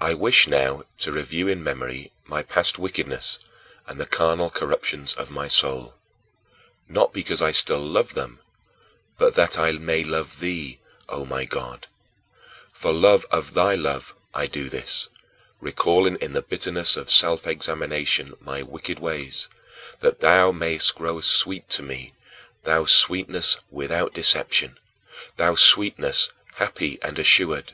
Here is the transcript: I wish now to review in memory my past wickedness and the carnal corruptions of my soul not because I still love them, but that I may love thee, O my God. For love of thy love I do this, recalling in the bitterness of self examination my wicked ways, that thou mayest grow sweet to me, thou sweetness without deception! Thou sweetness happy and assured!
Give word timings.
I 0.00 0.14
wish 0.14 0.46
now 0.46 0.84
to 1.00 1.12
review 1.12 1.46
in 1.46 1.62
memory 1.62 2.10
my 2.24 2.42
past 2.42 2.78
wickedness 2.78 3.38
and 3.86 4.00
the 4.00 4.06
carnal 4.06 4.48
corruptions 4.48 5.12
of 5.12 5.30
my 5.30 5.46
soul 5.46 5.94
not 6.88 7.12
because 7.12 7.42
I 7.42 7.50
still 7.50 7.80
love 7.82 8.14
them, 8.14 8.40
but 9.18 9.34
that 9.34 9.58
I 9.58 9.72
may 9.72 10.04
love 10.04 10.40
thee, 10.40 10.80
O 11.10 11.26
my 11.26 11.44
God. 11.44 11.86
For 12.72 12.94
love 12.94 13.26
of 13.30 13.52
thy 13.52 13.74
love 13.74 14.14
I 14.32 14.46
do 14.46 14.70
this, 14.70 15.10
recalling 15.60 16.16
in 16.16 16.32
the 16.32 16.40
bitterness 16.40 16.96
of 16.96 17.10
self 17.10 17.46
examination 17.46 18.32
my 18.40 18.62
wicked 18.62 19.00
ways, 19.00 19.48
that 20.00 20.20
thou 20.20 20.50
mayest 20.50 20.94
grow 20.94 21.20
sweet 21.20 21.68
to 21.68 21.82
me, 21.82 22.14
thou 22.62 22.86
sweetness 22.86 23.58
without 23.70 24.14
deception! 24.14 24.78
Thou 25.36 25.56
sweetness 25.56 26.30
happy 26.54 26.98
and 27.02 27.18
assured! 27.18 27.72